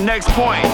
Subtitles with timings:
[0.00, 0.64] next point.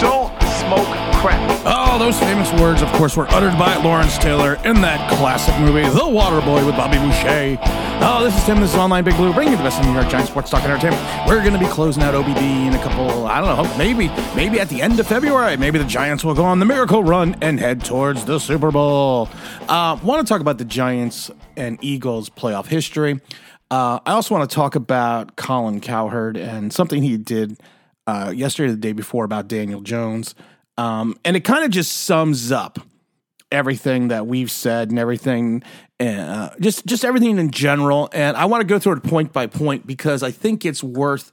[0.00, 0.86] Don't smoke
[1.20, 1.40] crack.
[1.64, 5.82] Oh, those famous words, of course, were uttered by Lawrence Taylor in that classic movie,
[5.82, 7.58] The Waterboy with Bobby Boucher.
[8.00, 8.60] Oh, this is Tim.
[8.60, 10.62] This is Online Big Blue, bringing you the best in New York Giants sports talk
[10.62, 11.02] and entertainment.
[11.26, 14.60] We're going to be closing out OBB in a couple, I don't know, maybe, maybe
[14.60, 15.56] at the end of February.
[15.56, 19.28] Maybe the Giants will go on the miracle run and head towards the Super Bowl.
[19.68, 23.20] Uh, want to talk about the Giants and Eagles playoff history.
[23.70, 27.58] Uh, I also want to talk about Colin Cowherd and something he did
[28.08, 30.34] uh, yesterday the day before about Daniel Jones.
[30.78, 32.78] Um, and it kind of just sums up
[33.52, 35.62] everything that we've said and everything,
[36.00, 38.08] uh, just just everything in general.
[38.14, 41.32] And I want to go through it point by point because I think it's worth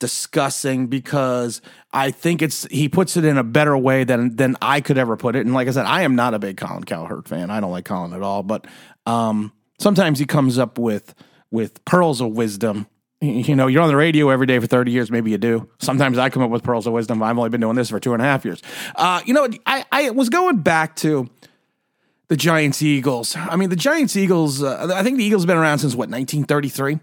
[0.00, 1.62] discussing because
[1.92, 5.16] I think it's he puts it in a better way than than I could ever
[5.16, 5.46] put it.
[5.46, 7.50] And like I said, I am not a big Colin Cowherd fan.
[7.50, 8.66] I don't like Colin at all, but
[9.06, 11.14] um, sometimes he comes up with
[11.50, 12.86] with pearls of wisdom
[13.22, 15.10] you know, you're on the radio every day for 30 years.
[15.10, 15.68] Maybe you do.
[15.78, 17.22] Sometimes I come up with pearls of wisdom.
[17.22, 18.60] I've only been doing this for two and a half years.
[18.96, 21.30] Uh, you know, I, I was going back to
[22.26, 23.36] the Giants Eagles.
[23.36, 26.08] I mean, the Giants Eagles, uh, I think the Eagles have been around since what,
[26.08, 26.98] 1933?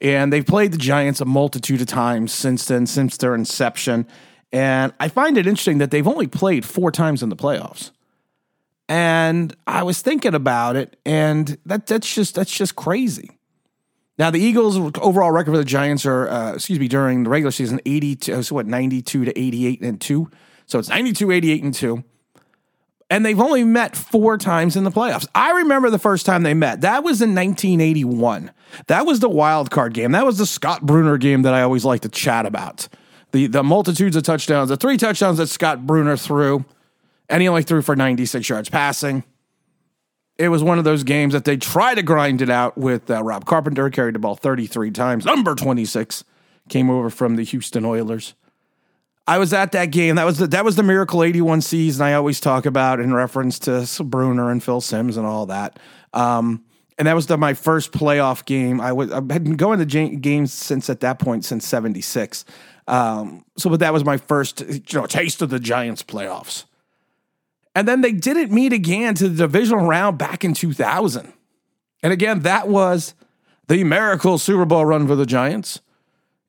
[0.00, 4.06] And they've played the Giants a multitude of times since then, since their inception.
[4.52, 7.90] And I find it interesting that they've only played four times in the playoffs.
[8.88, 13.37] And I was thinking about it, and that that's just that's just crazy.
[14.18, 17.52] Now the Eagles' overall record for the Giants are, uh, excuse me, during the regular
[17.52, 18.42] season, eighty-two.
[18.42, 20.30] So what, ninety-two to eighty-eight and two.
[20.68, 22.04] So it's 92, 88 and two.
[23.10, 25.26] And they've only met four times in the playoffs.
[25.34, 26.82] I remember the first time they met.
[26.82, 28.50] That was in 1981.
[28.86, 30.12] That was the wild card game.
[30.12, 32.86] That was the Scott Brunner game that I always like to chat about.
[33.32, 36.66] The the multitudes of touchdowns, the three touchdowns that Scott Brunner threw,
[37.30, 39.24] and he only threw for 96 yards passing
[40.38, 43.22] it was one of those games that they try to grind it out with uh,
[43.22, 45.24] Rob Carpenter, carried the ball 33 times.
[45.24, 46.24] Number 26
[46.68, 48.34] came over from the Houston Oilers.
[49.26, 50.16] I was at that game.
[50.16, 53.58] That was the that was the Miracle 81 season I always talk about in reference
[53.60, 55.78] to Brunner and Phil Simms and all that.
[56.14, 56.64] Um,
[56.98, 58.80] and that was the, my first playoff game.
[58.80, 62.46] I was I had been going to games since at that point since 76.
[62.86, 66.64] Um, so but that was my first you know taste of the Giants playoffs.
[67.74, 71.32] And then they didn't meet again to the divisional round back in 2000.
[72.02, 73.14] And again, that was
[73.68, 75.80] the miracle Super Bowl run for the Giants.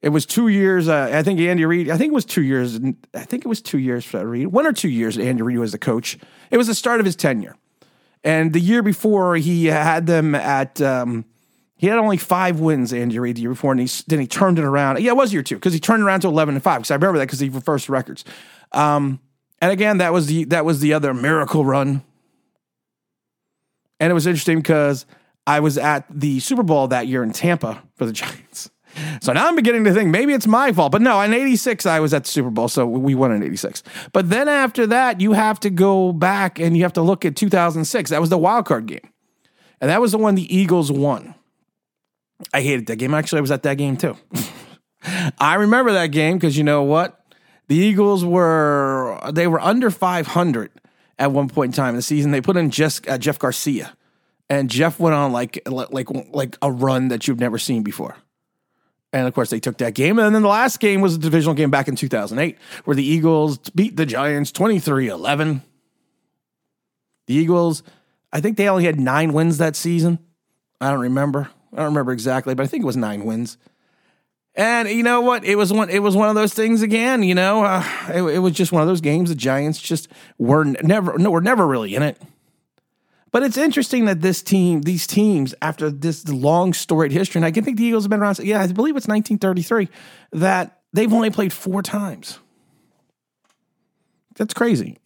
[0.02, 0.88] It was two years.
[0.88, 1.90] Uh, I think Andy Reid.
[1.90, 2.80] I think it was two years.
[3.14, 4.48] I think it was two years for Reid.
[4.48, 5.18] One or two years.
[5.18, 6.18] Andy Reid was the coach.
[6.52, 7.58] It was the start of his tenure,
[8.24, 10.82] and the year before he had them at.
[10.82, 11.26] Um,
[11.76, 12.92] he had only five wins.
[12.92, 15.02] Andy Reid the year before, and he then he turned it around.
[15.02, 16.80] Yeah, it was year two because he turned around to eleven and five.
[16.80, 18.24] Because I remember that because he reversed records.
[18.72, 19.20] Um,
[19.62, 22.04] and again, that was the that was the other miracle run.
[24.00, 25.06] And it was interesting because
[25.46, 28.70] I was at the Super Bowl that year in Tampa for the Giants.
[29.22, 30.92] So now I'm beginning to think maybe it's my fault.
[30.92, 33.84] But no, in 86, I was at the Super Bowl, so we won in 86.
[34.14, 37.36] But then after that, you have to go back and you have to look at
[37.36, 38.10] 2006.
[38.10, 39.08] That was the wild card game.
[39.80, 41.36] And that was the one the Eagles won.
[42.54, 43.14] I hated that game.
[43.14, 44.18] Actually, I was at that game too.
[45.40, 47.19] I remember that game because you know what?
[47.70, 50.72] The Eagles were they were under 500
[51.20, 52.32] at one point in time in the season.
[52.32, 53.96] They put in Jeff, uh, Jeff Garcia,
[54.50, 58.18] and Jeff went on like like like a run that you've never seen before.
[59.14, 60.18] And of course, they took that game.
[60.18, 63.58] And then the last game was a divisional game back in 2008, where the Eagles
[63.70, 65.62] beat the Giants 23 11.
[67.28, 67.84] The Eagles,
[68.34, 70.18] I think they only had nine wins that season.
[70.82, 71.50] I don't remember.
[71.74, 73.58] I don't remember exactly, but I think it was nine wins.
[74.56, 75.46] And you know what?
[75.46, 75.90] It was one.
[75.90, 77.24] It was one of those things again.
[77.24, 79.30] You know, uh, it, it, was just one of those games.
[79.30, 82.22] The Giants just were never, no, were never really in it.
[83.32, 87.52] But it's interesting that this team, these teams, after this long storied history, and I
[87.52, 88.40] can think the Eagles have been around.
[88.40, 89.88] Yeah, I believe it's 1933.
[90.34, 92.40] That they've only played four times.
[94.36, 94.98] That's crazy.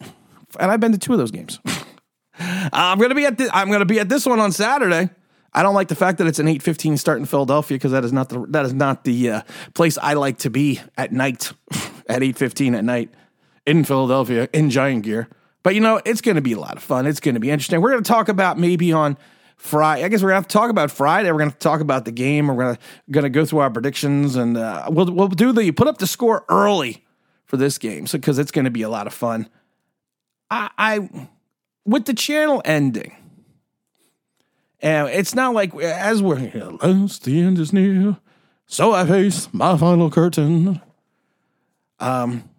[0.60, 1.60] And I've been to two of those games.
[2.40, 5.10] I'm gonna be at the, I'm gonna be at this one on Saturday.
[5.56, 8.14] I don't like the fact that it's an 8:15 start in Philadelphia because that is
[8.14, 9.42] not the that is not the uh,
[9.74, 11.52] place I like to be at night
[12.08, 13.10] at 8:15 at night
[13.66, 15.30] in Philadelphia in giant gear.
[15.62, 17.06] But you know, it's going to be a lot of fun.
[17.06, 17.82] It's going to be interesting.
[17.82, 19.18] We're going to talk about maybe on
[19.58, 20.04] Friday.
[20.04, 21.32] I guess we're going to have to talk about Friday.
[21.32, 22.48] We're going to talk about the game.
[22.48, 25.72] We're going to going to go through our predictions and uh, we'll we'll do the
[25.72, 27.04] put up the score early
[27.46, 29.48] for this game, so because it's going to be a lot of fun.
[30.50, 31.28] I, I
[31.86, 33.16] with the channel ending
[34.84, 38.18] and it's not like as we're here, the end is near,
[38.66, 40.82] so I face my final curtain.
[42.00, 42.50] Um,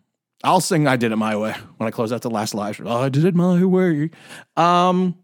[0.43, 2.89] I'll sing "I Did It My Way" when I close out the last live show.
[2.89, 4.09] I did it my way.
[4.57, 5.19] Um,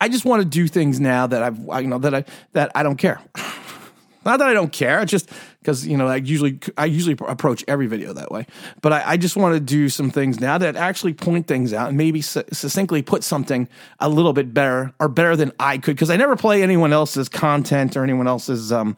[0.00, 2.82] I just want to do things now that I've, you know, that I that I
[2.82, 3.20] don't care.
[4.24, 5.30] Not that I don't care, it's just
[5.64, 8.46] because you know I usually I usually approach every video that way.
[8.82, 11.88] But I, I just want to do some things now that actually point things out
[11.88, 13.66] and maybe succinctly put something
[13.98, 17.30] a little bit better or better than I could because I never play anyone else's
[17.30, 18.96] content or anyone else's um,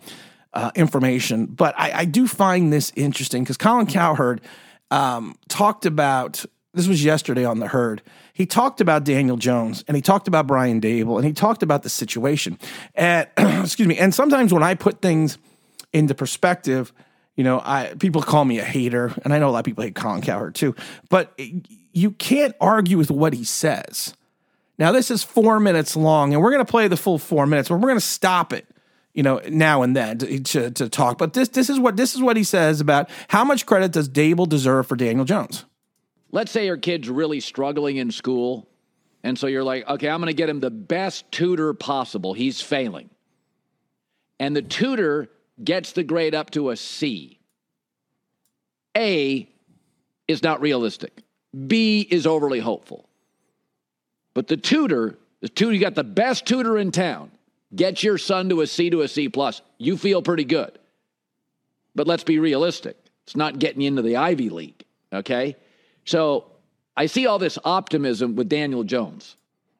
[0.53, 1.47] uh, information.
[1.47, 4.41] But I, I, do find this interesting because Colin Cowherd
[4.91, 8.03] um, talked about this was yesterday on the herd.
[8.35, 11.83] He talked about Daniel Jones and he talked about Brian Daboll and he talked about
[11.83, 12.59] the situation.
[12.95, 13.97] And excuse me.
[13.97, 15.39] And sometimes when I put things
[15.93, 16.93] into perspective,
[17.37, 19.85] you know, I people call me a hater, and I know a lot of people
[19.85, 20.75] hate Colin Cowherd too.
[21.09, 21.39] But
[21.93, 24.15] you can't argue with what he says.
[24.79, 27.69] Now this is four minutes long, and we're going to play the full four minutes,
[27.69, 28.67] but we're going to stop it
[29.15, 31.17] you know, now and then to, to, to, talk.
[31.17, 34.11] But this this is what this is what he says about how much credit does
[34.11, 35.65] Daboll deserve for Daniel Jones
[36.37, 38.69] let's say your kid's really struggling in school,
[39.23, 42.35] and so you're like, okay, I'm going to get him the best tutor possible.
[42.35, 43.11] He's failing.
[44.39, 45.29] And the tutor
[45.63, 47.39] gets the grade up to a C.
[48.97, 49.49] A
[50.29, 51.23] is not realistic.
[51.67, 53.09] B is overly hopeful.
[54.35, 57.31] But the tutor, the tutor, you got the best tutor in town,
[57.75, 59.63] gets your son to a C to a C plus.
[59.79, 60.79] You feel pretty good.
[61.95, 62.97] But let's be realistic.
[63.25, 65.57] It's not getting into the Ivy League, okay?
[66.05, 66.47] So
[66.97, 69.37] I see all this optimism with Daniel Jones.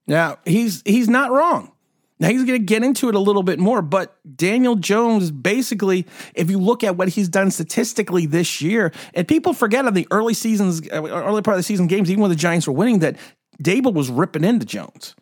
[0.07, 1.73] Now, he's he's not wrong.
[2.19, 6.07] Now he's going to get into it a little bit more, but Daniel Jones basically,
[6.35, 10.09] if you look at what he's done statistically this year, and people forget on the
[10.11, 13.01] early seasons, uh, early part of the season games, even when the Giants were winning,
[13.01, 13.17] that
[13.63, 15.15] Daboll was ripping into Jones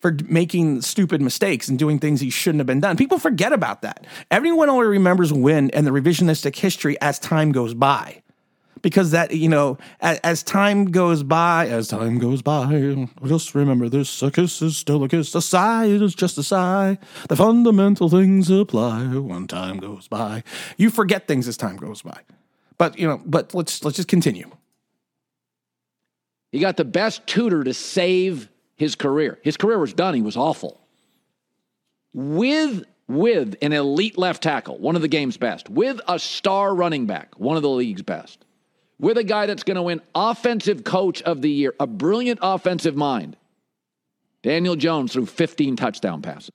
[0.00, 2.96] for making stupid mistakes and doing things he shouldn't have been done.
[2.96, 4.04] People forget about that.
[4.32, 8.21] Everyone only remembers win and the revisionistic history as time goes by
[8.82, 13.88] because that you know as, as, time goes by as time goes by just remember
[13.88, 15.34] this a kiss is still a kiss.
[15.34, 16.98] A sigh is just a sigh.
[17.28, 20.42] The fundamental things apply when time goes by.
[20.76, 22.20] You forget things as time goes by.
[22.76, 24.50] But you know but let's let's just continue.
[26.50, 29.38] He got the best tutor to save his career.
[29.42, 30.14] His career was done.
[30.14, 30.80] He was awful.
[32.12, 37.06] With with an elite left tackle, one of the game's best, with a star running
[37.06, 38.44] back, one of the league's best,
[39.02, 42.96] with a guy that's going to win Offensive Coach of the Year, a brilliant offensive
[42.96, 43.36] mind.
[44.42, 46.50] Daniel Jones threw 15 touchdown passes.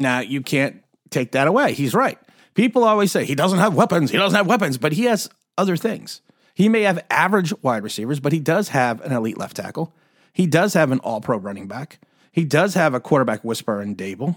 [0.00, 1.74] Now, you can't take that away.
[1.74, 2.18] He's right.
[2.54, 5.76] People always say he doesn't have weapons, he doesn't have weapons, but he has other
[5.76, 6.20] things.
[6.54, 9.94] He may have average wide receivers, but he does have an elite left tackle.
[10.32, 12.00] He does have an all pro running back.
[12.32, 14.36] He does have a quarterback whisperer in Daboll.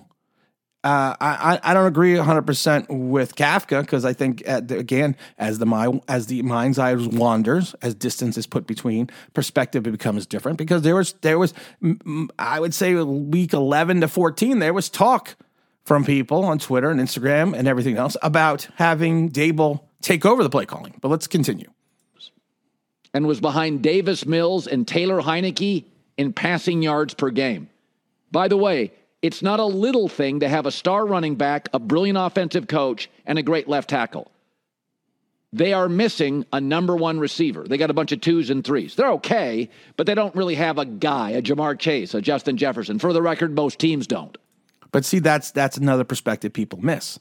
[0.87, 5.59] Uh, I I don't agree 100 percent with Kafka because I think the, again as
[5.59, 10.25] the my as the mind's eye wanders as distance is put between perspective it becomes
[10.25, 11.53] different because there was there was
[12.39, 15.35] I would say week 11 to 14 there was talk
[15.83, 20.49] from people on Twitter and Instagram and everything else about having Daboll take over the
[20.49, 20.93] play calling.
[21.01, 21.69] But let's continue.
[23.13, 25.83] And was behind Davis Mills and Taylor Heinicke
[26.17, 27.67] in passing yards per game.
[28.31, 31.79] By the way, it's not a little thing to have a star running back, a
[31.79, 34.31] brilliant offensive coach, and a great left tackle.
[35.53, 37.63] They are missing a number one receiver.
[37.63, 38.95] They got a bunch of twos and threes.
[38.95, 42.99] They're okay, but they don't really have a guy, a Ja'Marr Chase, a Justin Jefferson.
[42.99, 44.37] For the record, most teams don't.
[44.91, 47.19] But see, that's that's another perspective people miss.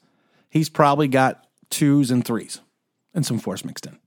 [0.50, 2.60] He's probably got twos and threes
[3.14, 3.98] and some force mixed in.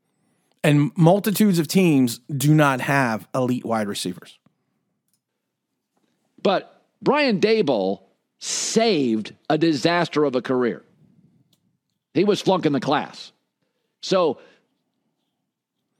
[0.63, 4.37] And multitudes of teams do not have elite wide receivers.
[6.41, 8.01] But Brian Daboll
[8.39, 10.83] saved a disaster of a career.
[12.13, 13.31] He was flunking the class.
[14.01, 14.39] So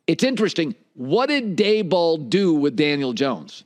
[0.07, 0.75] it's interesting.
[0.95, 3.63] What did Daboll do with Daniel Jones?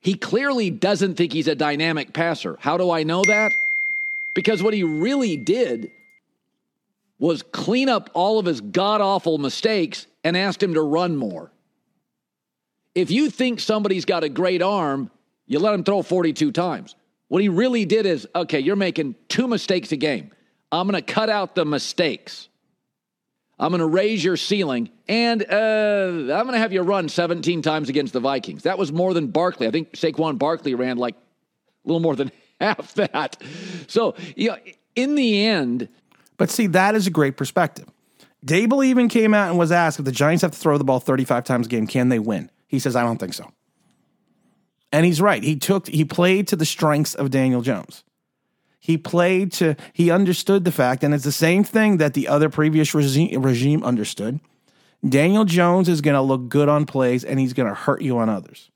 [0.00, 2.56] He clearly doesn't think he's a dynamic passer.
[2.60, 3.52] How do I know that?
[4.34, 5.90] Because what he really did
[7.18, 11.50] was clean up all of his god awful mistakes and asked him to run more.
[12.94, 15.10] If you think somebody's got a great arm,
[15.50, 16.94] you let him throw 42 times.
[17.26, 20.30] What he really did is okay, you're making two mistakes a game.
[20.70, 22.48] I'm going to cut out the mistakes.
[23.58, 27.62] I'm going to raise your ceiling, and uh, I'm going to have you run 17
[27.62, 28.62] times against the Vikings.
[28.62, 29.66] That was more than Barkley.
[29.66, 32.30] I think Saquon Barkley ran like a little more than
[32.60, 33.42] half that.
[33.88, 34.56] So, you know,
[34.94, 35.88] in the end.
[36.36, 37.86] But see, that is a great perspective.
[38.46, 41.00] Daboll even came out and was asked if the Giants have to throw the ball
[41.00, 42.50] 35 times a game, can they win?
[42.68, 43.52] He says, I don't think so.
[44.92, 45.42] And he's right.
[45.42, 48.04] He took he played to the strengths of Daniel Jones.
[48.78, 52.48] He played to he understood the fact, and it's the same thing that the other
[52.48, 54.40] previous regime, regime understood.
[55.06, 58.18] Daniel Jones is going to look good on plays, and he's going to hurt you
[58.18, 58.70] on others.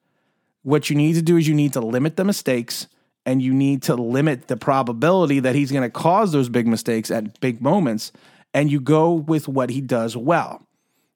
[0.63, 2.87] What you need to do is you need to limit the mistakes
[3.27, 7.11] and you need to limit the probability that he's going to cause those big mistakes
[7.11, 8.13] at big moments.
[8.53, 10.67] And you go with what he does well.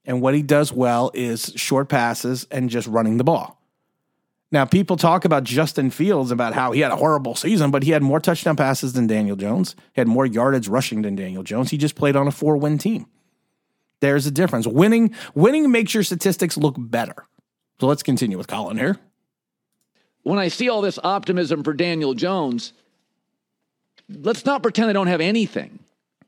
[0.05, 3.58] And what he does well is short passes and just running the ball.
[4.50, 7.90] Now, people talk about Justin Fields about how he had a horrible season, but he
[7.90, 9.76] had more touchdown passes than Daniel Jones.
[9.93, 11.71] He had more yardage rushing than Daniel Jones.
[11.71, 13.07] He just played on a four win team.
[14.00, 14.67] There's a difference.
[14.67, 17.26] Winning, winning makes your statistics look better.
[17.81, 18.99] So let's continue with Colin here.
[20.23, 22.73] When I see all this optimism for Daniel Jones,
[24.09, 25.78] let's not pretend they don't have anything.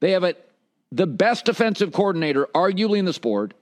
[0.01, 0.35] They have a,
[0.93, 3.55] the best defensive coordinator, arguably in the sport,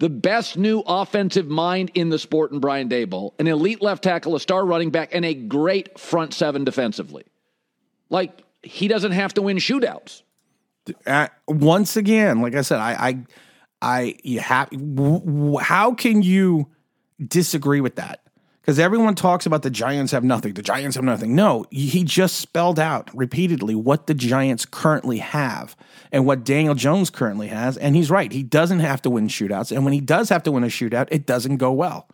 [0.00, 4.34] the best new offensive mind in the sport in Brian Daboll, an elite left tackle,
[4.34, 7.24] a star running back, and a great front seven defensively.
[8.08, 10.22] Like he doesn't have to win shootouts.
[11.06, 13.26] Uh, once again, like I said, I, I,
[13.82, 14.70] I, you have.
[15.60, 16.68] How can you
[17.24, 18.19] disagree with that?
[18.60, 20.52] Because everyone talks about the Giants have nothing.
[20.52, 21.34] The Giants have nothing.
[21.34, 25.74] No, he just spelled out repeatedly what the Giants currently have
[26.12, 27.78] and what Daniel Jones currently has.
[27.78, 28.30] And he's right.
[28.30, 29.74] He doesn't have to win shootouts.
[29.74, 32.06] And when he does have to win a shootout, it doesn't go well.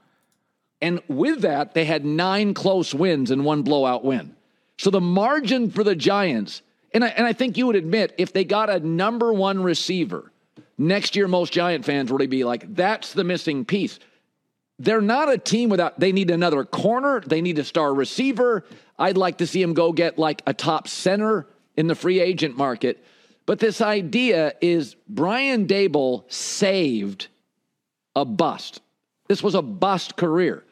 [0.81, 4.37] And with that, they had nine close wins and one blowout win.
[4.79, 6.63] So the margin for the Giants,
[6.93, 10.31] and I, and I think you would admit, if they got a number one receiver,
[10.79, 13.99] next year most Giant fans would be like, that's the missing piece.
[14.79, 17.21] They're not a team without, they need another corner.
[17.21, 18.65] They need a star receiver.
[18.99, 22.57] I'd like to see him go get like a top center in the free agent
[22.57, 23.03] market.
[23.47, 27.29] But this idea is Brian Daboll saved
[28.15, 28.81] a bust.
[29.29, 30.65] This was a bust career.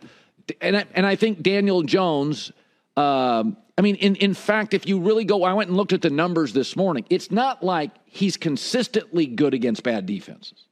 [0.60, 2.52] And I, and I think Daniel Jones,
[2.96, 6.02] um, I mean, in, in fact, if you really go, I went and looked at
[6.02, 7.04] the numbers this morning.
[7.10, 10.66] It's not like he's consistently good against bad defenses.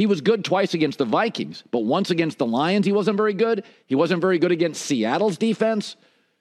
[0.00, 3.34] He was good twice against the Vikings, but once against the Lions, he wasn't very
[3.34, 3.64] good.
[3.84, 5.94] He wasn't very good against Seattle's defense.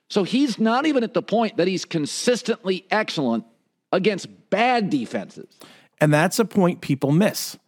[0.07, 3.43] So he's not even at the point that he's consistently excellent
[3.91, 5.59] against bad defenses.
[5.99, 7.59] And that's a point people miss.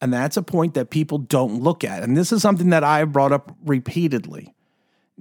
[0.00, 2.02] And that's a point that people don't look at.
[2.02, 4.52] And this is something that I have brought up repeatedly.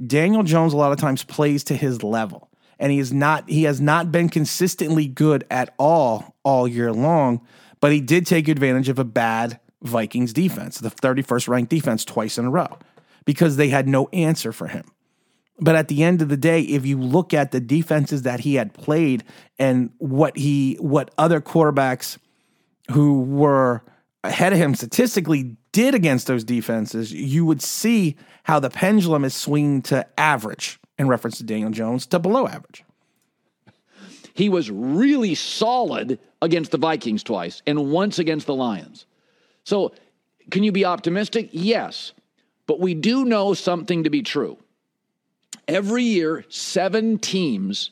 [0.08, 2.50] Daniel Jones a lot of times plays to his level.
[2.80, 7.46] And he is not he has not been consistently good at all all year long,
[7.80, 12.38] but he did take advantage of a bad Vikings defense, the 31st ranked defense, twice
[12.38, 12.78] in a row
[13.26, 14.92] because they had no answer for him.
[15.60, 18.56] But at the end of the day, if you look at the defenses that he
[18.56, 19.24] had played
[19.58, 22.18] and what he what other quarterbacks
[22.92, 23.82] who were
[24.24, 29.34] ahead of him statistically did against those defenses, you would see how the pendulum is
[29.34, 32.84] swinging to average in reference to Daniel Jones to below average.
[34.34, 39.06] He was really solid against the Vikings twice and once against the Lions.
[39.66, 39.94] So,
[40.52, 41.50] can you be optimistic?
[41.52, 42.14] Yes.
[42.68, 44.58] But we do know something to be true.
[45.68, 47.92] Every year, seven teams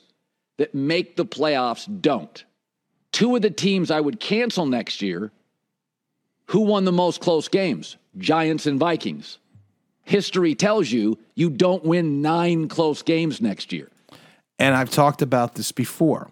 [0.58, 2.44] that make the playoffs don't.
[3.12, 5.32] Two of the teams I would cancel next year.
[6.48, 7.98] Who won the most close games?
[8.18, 9.39] Giants and Vikings.
[10.03, 13.89] History tells you you don't win nine close games next year.
[14.60, 16.30] And I've talked about this before.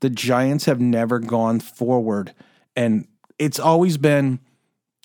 [0.00, 2.34] The Giants have never gone forward,
[2.76, 3.08] and
[3.38, 4.38] it's always been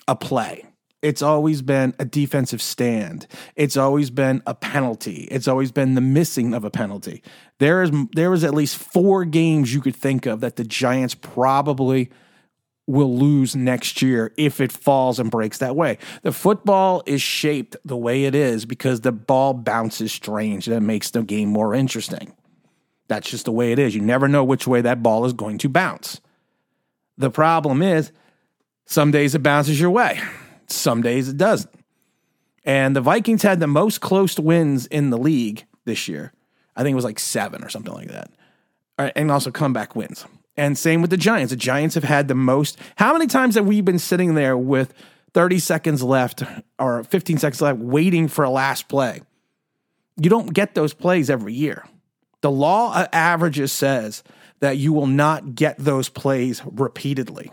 [0.10, 0.66] a play.
[1.02, 3.26] It's always been a defensive stand.
[3.56, 5.30] It's always been a penalty.
[5.32, 7.24] It's always been the missing of a penalty.
[7.60, 11.16] There is there was at least four games you could think of that the Giants
[11.16, 12.10] probably
[12.86, 16.00] will lose next year if it falls and breaks that way.
[16.24, 21.12] The football is shaped the way it is because the ball bounces strange it makes
[21.12, 22.34] the game more interesting.
[23.08, 23.96] That's just the way it is.
[23.96, 26.20] You never know which way that ball is going to bounce.
[27.18, 28.12] The problem is
[28.90, 30.20] some days it bounces your way,
[30.66, 31.74] some days it doesn't.
[32.66, 36.34] And the Vikings had the most close wins in the league this year.
[36.76, 38.32] I think it was like seven or something like that.
[38.98, 40.26] Uh, and also comeback wins.
[40.58, 41.52] And same with the Giants.
[41.52, 42.80] The Giants have had the most.
[42.96, 44.94] How many times have we been sitting there with
[45.34, 46.44] 30 seconds left
[46.80, 49.22] or 15 seconds left waiting for a last play?
[50.18, 51.86] You don't get those plays every year.
[52.42, 54.24] The law of averages says
[54.62, 57.52] that you will not get those plays repeatedly.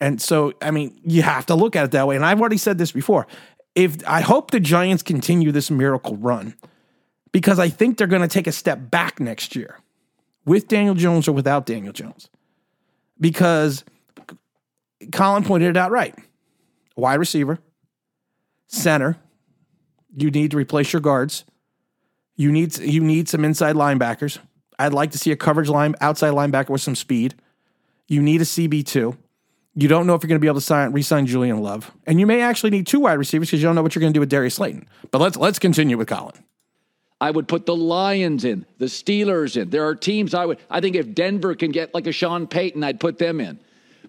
[0.00, 2.16] And so, I mean, you have to look at it that way.
[2.16, 3.26] And I've already said this before.
[3.74, 6.54] If I hope the Giants continue this miracle run,
[7.32, 9.78] because I think they're going to take a step back next year
[10.44, 12.28] with Daniel Jones or without Daniel Jones.
[13.18, 13.84] Because
[15.12, 16.14] Colin pointed it out right.
[16.96, 17.58] Wide receiver,
[18.68, 19.16] center,
[20.16, 21.44] you need to replace your guards.
[22.36, 24.38] You need you need some inside linebackers.
[24.78, 27.34] I'd like to see a coverage line outside linebacker with some speed.
[28.08, 29.16] You need a CB2.
[29.76, 32.20] You don't know if you're going to be able to sign, re-sign Julian Love, and
[32.20, 34.16] you may actually need two wide receivers because you don't know what you're going to
[34.16, 34.86] do with Darius Slayton.
[35.10, 36.34] But let's let's continue with Colin.
[37.20, 39.70] I would put the Lions in, the Steelers in.
[39.70, 42.84] There are teams I would, I think if Denver can get like a Sean Payton,
[42.84, 43.58] I'd put them in.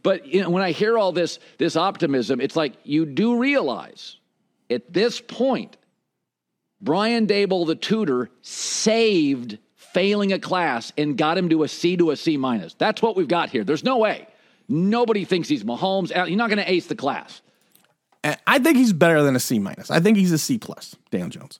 [0.04, 4.18] But you know, when I hear all this, this optimism, it's like you do realize
[4.70, 5.78] at this point,
[6.82, 12.12] Brian Daboll, the tutor, saved failing a class and got him to a C to
[12.12, 12.74] a C minus.
[12.74, 13.64] That's what we've got here.
[13.64, 14.28] There's no way.
[14.68, 16.12] Nobody thinks he's Mahomes.
[16.28, 17.42] He's not going to ace the class.
[18.48, 19.92] I think he's better than a C minus.
[19.92, 21.60] I think he's a C plus, Daniel Jones.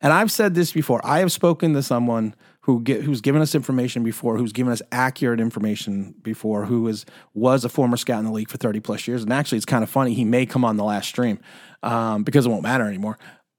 [0.00, 1.00] And I've said this before.
[1.04, 4.82] I have spoken to someone who get, who's given us information before, who's given us
[4.90, 9.06] accurate information before, who is was a former scout in the league for 30 plus
[9.06, 9.22] years.
[9.22, 10.14] And actually, it's kind of funny.
[10.14, 11.38] He may come on the last stream
[11.82, 13.18] um, because it won't matter anymore.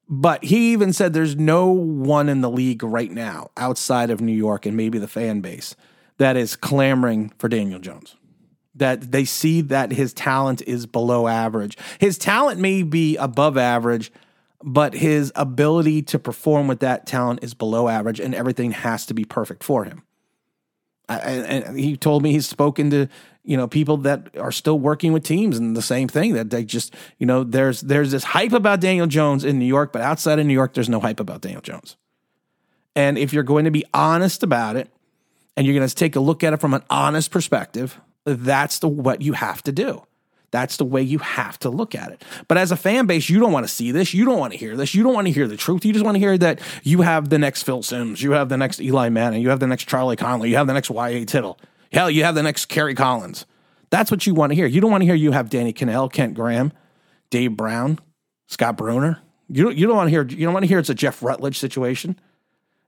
[0.10, 4.34] But he even said there's no one in the league right now outside of New
[4.34, 5.76] York and maybe the fan base
[6.18, 8.18] that is clamoring for Daniel Jones
[8.76, 11.78] that they see that his talent is below average.
[12.00, 14.12] His talent may be above average,
[14.64, 19.14] but his ability to perform with that talent is below average, and everything has to
[19.14, 20.04] be perfect for him.
[21.10, 23.08] And he told me he's spoken to
[23.44, 26.64] you know people that are still working with teams and the same thing that they
[26.64, 30.40] just you know there's there's this hype about Daniel Jones in New York, but outside
[30.40, 31.98] of New York, there's no hype about Daniel Jones.
[32.96, 34.90] And if you're going to be honest about it,
[35.58, 38.88] and you're going to take a look at it from an honest perspective, that's the
[38.88, 40.04] what you have to do.
[40.52, 42.24] That's the way you have to look at it.
[42.50, 44.14] But as a fan base, you don't want to see this.
[44.14, 44.94] You don't want to hear this.
[44.94, 45.86] You don't want to hear the truth.
[45.86, 48.58] You just want to hear that you have the next Phil Simms, you have the
[48.58, 51.24] next Eli Manning, you have the next Charlie Conerly, you have the next Y.A.
[51.26, 51.58] Tittle.
[51.94, 53.46] Hell, you have the next Kerry Collins.
[53.90, 54.66] That's what you want to hear.
[54.66, 56.72] You don't want to hear you have Danny Kanell, Kent Graham,
[57.30, 58.00] Dave Brown,
[58.48, 59.20] Scott Brunner.
[59.50, 61.22] You don't, you don't want to hear you don't want to hear it's a Jeff
[61.24, 62.20] Rutledge situation.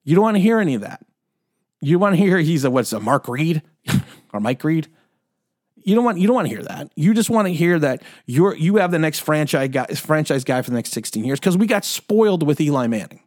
[0.03, 1.05] You don't want to hear any of that.
[1.81, 3.61] You want to hear he's a what's a Mark Reed
[4.33, 4.87] or Mike Reed
[5.85, 6.91] you don't want you don't want to hear that.
[6.95, 10.61] You just want to hear that you're you have the next franchise guy franchise guy
[10.61, 13.21] for the next 16 years because we got spoiled with Eli Manning.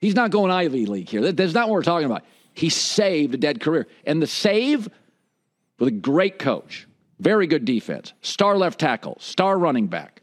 [0.00, 1.32] He's not going Ivy League here.
[1.32, 2.24] That's not what we're talking about.
[2.52, 3.86] He saved a dead career.
[4.06, 4.88] And the save
[5.78, 6.86] with a great coach,
[7.18, 10.22] very good defense, star left tackle, star running back,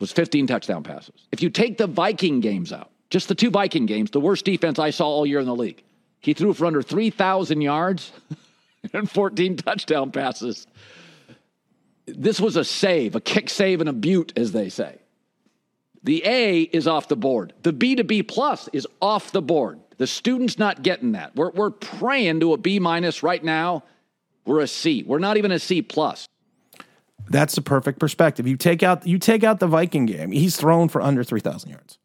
[0.00, 1.28] was 15 touchdown passes.
[1.30, 4.78] If you take the Viking games out, just the two Viking games, the worst defense
[4.78, 5.82] I saw all year in the league,
[6.20, 8.12] he threw for under 3,000 yards.
[8.92, 10.66] and 14 touchdown passes.
[12.06, 14.98] This was a save, a kick save and a beaut, as they say.
[16.02, 17.54] The A is off the board.
[17.62, 19.80] The B to B plus is off the board.
[19.96, 21.34] The student's not getting that.
[21.34, 23.84] We're, we're praying to a B minus right now.
[24.44, 25.02] We're a C.
[25.02, 26.28] We're not even a C plus.
[27.30, 28.46] That's the perfect perspective.
[28.46, 30.30] You take out you take out the Viking game.
[30.30, 31.98] He's thrown for under three thousand yards.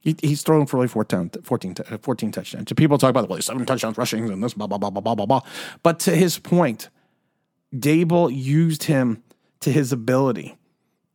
[0.00, 2.72] He, he's thrown for like 14, 14, 14 touchdowns.
[2.72, 5.14] People talk about, well, he's seven touchdowns rushing and this, blah, blah, blah, blah, blah,
[5.14, 5.40] blah, blah.
[5.82, 6.88] But to his point,
[7.74, 9.22] Daboll used him
[9.60, 10.56] to his ability.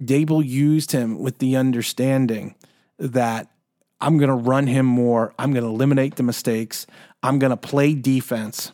[0.02, 2.56] Daboll used him with the understanding
[3.00, 3.50] that
[4.00, 5.34] I'm going to run him more.
[5.40, 6.86] I'm going to eliminate the mistakes.
[7.24, 8.72] I'm going to play defense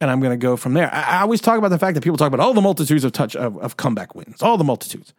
[0.00, 0.92] and I'm going to go from there.
[0.94, 3.12] I, I, always talk about the fact that people talk about all the multitudes of
[3.12, 5.12] touch of, of comeback wins, all the multitudes.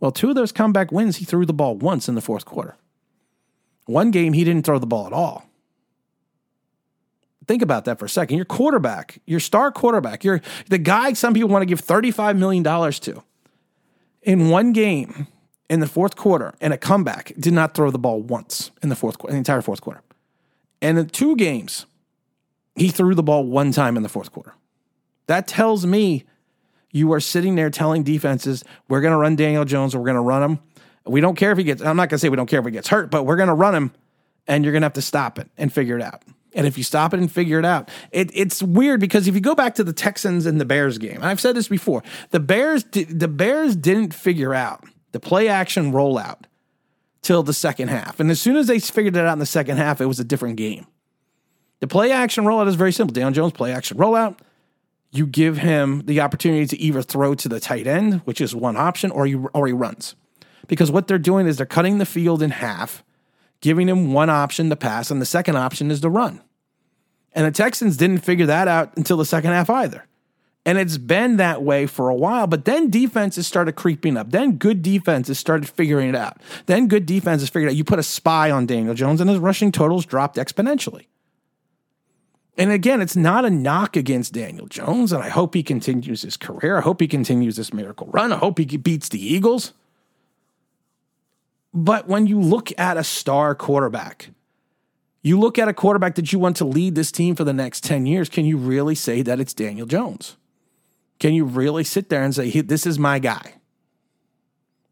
[0.00, 2.76] Well, two of those comeback wins, he threw the ball once in the fourth quarter.
[3.86, 5.46] One game, he didn't throw the ball at all.
[7.46, 8.36] Think about that for a second.
[8.36, 12.62] Your quarterback, your star quarterback, you're the guy some people want to give $35 million
[12.62, 13.22] to.
[14.22, 15.26] In one game,
[15.68, 18.94] in the fourth quarter, and a comeback, did not throw the ball once in the
[18.96, 20.02] fourth quarter, the entire fourth quarter.
[20.80, 21.86] And in two games,
[22.76, 24.54] he threw the ball one time in the fourth quarter.
[25.26, 26.24] That tells me
[26.92, 30.20] you are sitting there telling defenses, we're going to run Daniel Jones, we're going to
[30.20, 30.58] run him
[31.06, 32.66] we don't care if he gets, I'm not going to say we don't care if
[32.66, 33.92] he gets hurt, but we're going to run him
[34.46, 36.22] and you're going to have to stop it and figure it out.
[36.54, 39.40] And if you stop it and figure it out, it, it's weird because if you
[39.40, 42.84] go back to the Texans and the Bears game, I've said this before, the Bears
[42.84, 46.44] the Bears didn't figure out the play action rollout
[47.22, 48.20] till the second half.
[48.20, 50.24] And as soon as they figured it out in the second half, it was a
[50.24, 50.86] different game.
[51.80, 53.14] The play action rollout is very simple.
[53.14, 54.38] Daniel Jones play action rollout.
[55.10, 58.76] You give him the opportunity to either throw to the tight end, which is one
[58.76, 60.16] option, or you or he runs
[60.68, 63.04] because what they're doing is they're cutting the field in half,
[63.60, 66.40] giving him one option to pass, and the second option is to run.
[67.34, 70.06] And the Texans didn't figure that out until the second half either.
[70.64, 74.30] And it's been that way for a while, but then defenses started creeping up.
[74.30, 76.40] Then good defenses started figuring it out.
[76.66, 79.72] Then good defenses figured out you put a spy on Daniel Jones and his rushing
[79.72, 81.06] totals dropped exponentially.
[82.56, 86.36] And again, it's not a knock against Daniel Jones, and I hope he continues his
[86.36, 86.76] career.
[86.78, 88.30] I hope he continues this miracle run.
[88.32, 89.72] I hope he beats the Eagles.
[91.74, 94.30] But when you look at a star quarterback,
[95.22, 97.84] you look at a quarterback that you want to lead this team for the next
[97.84, 100.36] 10 years, can you really say that it's Daniel Jones?
[101.18, 103.54] Can you really sit there and say, this is my guy?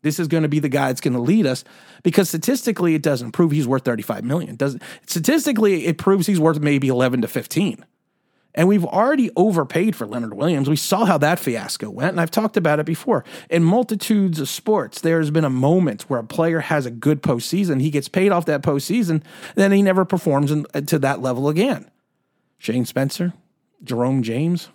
[0.02, 1.64] This is going to be the guy that's going to lead us
[2.02, 4.56] because statistically it doesn't prove he's worth 35 million.
[4.56, 7.84] Doesn't statistically it proves he's worth maybe 11 to 15.
[8.54, 10.68] And we've already overpaid for Leonard Williams.
[10.68, 13.24] We saw how that fiasco went, and I've talked about it before.
[13.48, 17.80] In multitudes of sports, there's been a moment where a player has a good postseason.
[17.80, 19.22] He gets paid off that postseason,
[19.54, 21.88] then he never performs in, to that level again.
[22.58, 23.34] Shane Spencer,
[23.84, 24.68] Jerome James.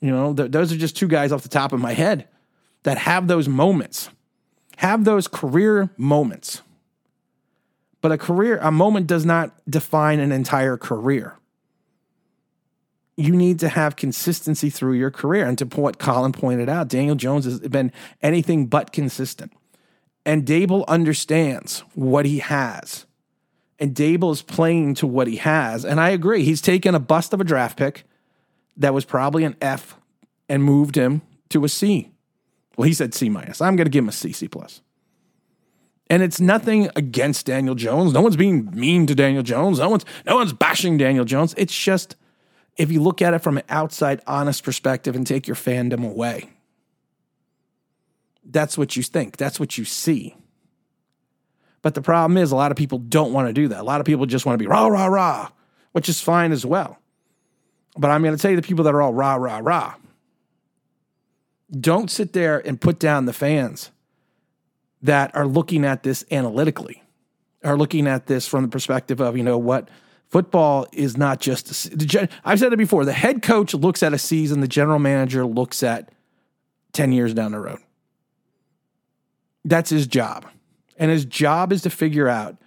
[0.00, 2.28] You know, th- those are just two guys off the top of my head
[2.84, 4.08] that have those moments,
[4.78, 6.62] have those career moments.
[8.00, 11.36] But a career, a moment does not define an entire career
[13.16, 15.46] you need to have consistency through your career.
[15.46, 19.52] And to what Colin pointed out, Daniel Jones has been anything but consistent.
[20.24, 23.06] And Daboll understands what he has.
[23.78, 25.84] And Daboll is playing to what he has.
[25.84, 26.42] And I agree.
[26.42, 28.04] He's taken a bust of a draft pick
[28.76, 29.96] that was probably an F
[30.48, 32.10] and moved him to a C.
[32.76, 33.60] Well, he said C minus.
[33.60, 34.82] I'm going to give him a C, C plus.
[36.08, 38.12] And it's nothing against Daniel Jones.
[38.12, 39.78] No one's being mean to Daniel Jones.
[39.78, 41.54] No one's no one's bashing Daniel Jones.
[41.56, 42.16] It's just
[42.76, 46.50] if you look at it from an outside, honest perspective and take your fandom away.
[48.44, 50.36] That's what you think, that's what you see.
[51.82, 53.80] But the problem is, a lot of people don't want to do that.
[53.80, 55.50] A lot of people just want to be rah, rah, rah,
[55.92, 56.98] which is fine as well.
[57.96, 59.94] But I'm going to tell you the people that are all rah, rah, rah.
[61.70, 63.90] Don't sit there and put down the fans
[65.02, 67.02] that are looking at this analytically,
[67.64, 69.88] are looking at this from the perspective of, you know, what
[70.36, 71.88] Football is not just,
[72.44, 75.82] I've said it before, the head coach looks at a season, the general manager looks
[75.82, 76.10] at
[76.92, 77.78] 10 years down the road.
[79.64, 80.44] That's his job.
[80.98, 82.58] And his job is to figure out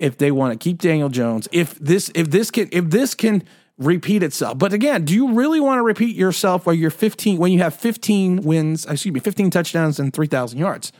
[0.00, 3.44] if they want to keep Daniel Jones, if this, if this can, if this can
[3.78, 4.58] repeat itself.
[4.58, 7.76] But again, do you really want to repeat yourself where you're 15, when you have
[7.76, 10.90] 15 wins, excuse me, 15 touchdowns and 3,000 yards?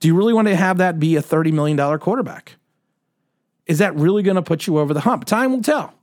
[0.00, 2.56] Do you really want to have that be a $30 million quarterback?
[3.66, 5.24] Is that really going to put you over the hump?
[5.24, 5.94] Time will tell.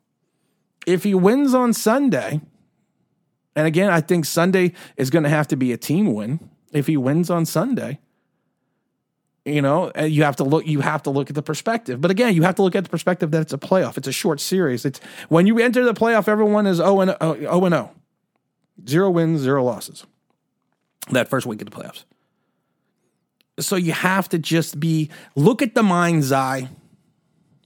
[0.86, 2.42] If he wins on Sunday,
[3.56, 6.40] and again, I think Sunday is going to have to be a team win.
[6.72, 8.00] If he wins on Sunday,
[9.46, 10.66] you know, uh, you have to look.
[10.68, 12.00] You have to look at the perspective.
[12.00, 13.98] But again, you have to look at the perspective that it's a playoff.
[13.98, 14.86] It's a short series.
[14.86, 17.92] It's when you enter the playoff, everyone is zero and zero oh, and zero,
[18.88, 20.06] zero wins, zero losses.
[21.12, 22.04] That first week of the playoffs.
[23.60, 26.70] So you have to just be look at the mind's eye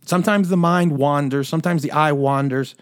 [0.06, 2.76] Sometimes the mind wanders, sometimes the eye wanders.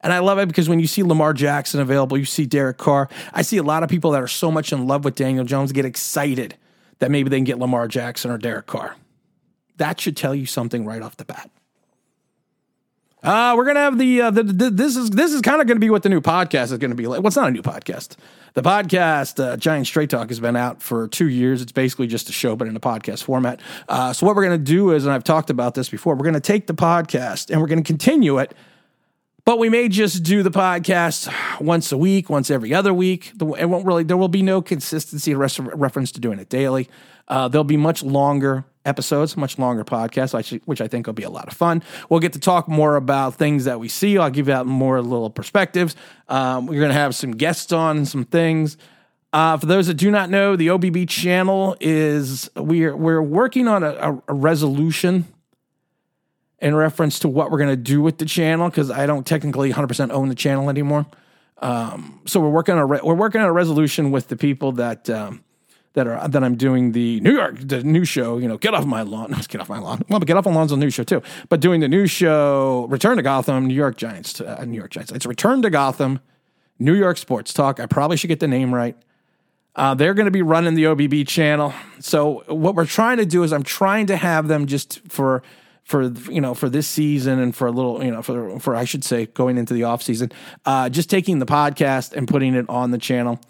[0.00, 3.08] And I love it because when you see Lamar Jackson available, you see Derek Carr.
[3.32, 5.72] I see a lot of people that are so much in love with Daniel Jones
[5.72, 6.56] get excited
[6.98, 8.96] that maybe they can get Lamar Jackson or Derek Carr.
[9.76, 11.50] That should tell you something right off the bat.
[13.22, 15.78] Uh, we're gonna have the, uh, the, the this is this is kind of gonna
[15.78, 17.22] be what the new podcast is gonna be like.
[17.22, 18.16] What's well, not a new podcast.
[18.54, 21.62] The podcast uh, Giant Straight Talk has been out for two years.
[21.62, 23.60] It's basically just a show, but in a podcast format.
[23.88, 26.40] Uh, so what we're gonna do is, and I've talked about this before, we're gonna
[26.40, 28.54] take the podcast and we're gonna continue it.
[29.44, 33.32] But we may just do the podcast once a week, once every other week.
[33.40, 34.02] It won't really.
[34.02, 36.88] There will be no consistency reference to doing it daily.
[37.28, 41.30] Uh, there'll be much longer episodes, much longer podcast, which I think will be a
[41.30, 41.82] lot of fun.
[42.08, 44.18] We'll get to talk more about things that we see.
[44.18, 45.94] I'll give out more little perspectives.
[46.28, 48.76] Um, we're going to have some guests on some things.
[49.32, 53.82] Uh, for those that do not know, the OBB channel is we're we're working on
[53.82, 55.26] a, a resolution
[56.58, 59.72] in reference to what we're going to do with the channel because I don't technically
[59.72, 61.06] 100% own the channel anymore.
[61.58, 64.72] Um, so we're working on a re- we're working on a resolution with the people
[64.72, 65.42] that um,
[65.94, 68.38] that are that I'm doing the New York the new show.
[68.38, 69.30] You know, get off my lawn.
[69.32, 70.02] Let's get off my lawn.
[70.08, 71.22] Well, but get off my lawn's a new show too.
[71.48, 75.12] But doing the new show, Return to Gotham, New York Giants, uh, New York Giants.
[75.12, 76.20] It's Return to Gotham,
[76.78, 77.80] New York Sports Talk.
[77.80, 78.96] I probably should get the name right.
[79.74, 81.72] Uh, they're going to be running the OBB channel.
[81.98, 85.42] So what we're trying to do is I'm trying to have them just for
[85.84, 88.84] for you know for this season and for a little you know for for I
[88.84, 90.30] should say going into the off season,
[90.66, 93.40] uh, just taking the podcast and putting it on the channel.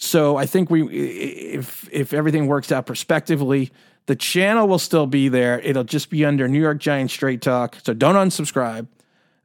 [0.00, 3.72] So I think we, if if everything works out prospectively,
[4.06, 5.58] the channel will still be there.
[5.58, 7.76] It'll just be under New York Giants Straight Talk.
[7.82, 8.86] So don't unsubscribe.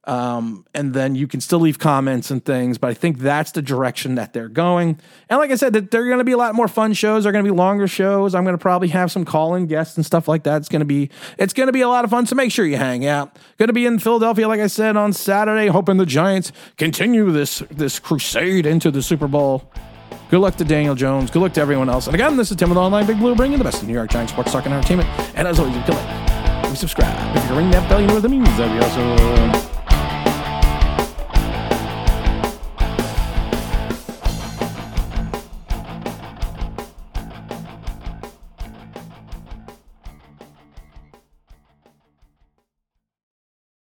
[0.04, 3.62] Um, and then you can still leave comments and things, but I think that's the
[3.62, 5.00] direction that they're going.
[5.30, 7.24] And like I said, that they're going to be a lot more fun shows.
[7.24, 8.36] They're going to be longer shows.
[8.36, 10.58] I'm going to probably have some call-in guests and stuff like that.
[10.58, 12.28] It's going to be it's going to be a lot of fun.
[12.28, 13.40] So make sure you hang out.
[13.58, 15.68] Going to be in Philadelphia, like I said, on Saturday.
[15.68, 19.72] Hoping the Giants continue this this crusade into the Super Bowl.
[20.30, 21.30] Good luck to Daniel Jones.
[21.30, 22.08] Good luck to everyone else.
[22.08, 24.10] And again, this is Tim with Online Big Blue, bringing the best of New York
[24.10, 25.10] Giants sports talk and entertainment.
[25.36, 27.38] And as always, you like, subscribe.
[27.38, 28.46] If you ring that bell, you know what that means.
[28.58, 29.73] That'd be awesome.